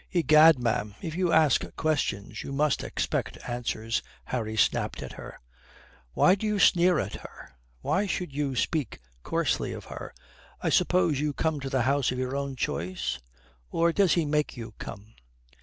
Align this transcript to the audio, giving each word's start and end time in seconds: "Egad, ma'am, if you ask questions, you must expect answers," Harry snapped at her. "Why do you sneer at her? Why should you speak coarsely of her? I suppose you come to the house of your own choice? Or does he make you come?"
"Egad, 0.09 0.57
ma'am, 0.57 0.95
if 0.99 1.13
you 1.15 1.31
ask 1.31 1.63
questions, 1.75 2.41
you 2.41 2.51
must 2.51 2.83
expect 2.83 3.37
answers," 3.47 4.01
Harry 4.23 4.57
snapped 4.57 5.03
at 5.03 5.11
her. 5.13 5.39
"Why 6.13 6.33
do 6.33 6.47
you 6.47 6.57
sneer 6.57 6.97
at 6.97 7.17
her? 7.17 7.51
Why 7.81 8.07
should 8.07 8.33
you 8.33 8.55
speak 8.55 8.97
coarsely 9.21 9.73
of 9.73 9.85
her? 9.85 10.11
I 10.59 10.69
suppose 10.69 11.19
you 11.19 11.33
come 11.33 11.59
to 11.59 11.69
the 11.69 11.83
house 11.83 12.11
of 12.11 12.17
your 12.17 12.35
own 12.35 12.55
choice? 12.55 13.19
Or 13.69 13.93
does 13.93 14.13
he 14.15 14.25
make 14.25 14.57
you 14.57 14.73
come?" 14.79 15.13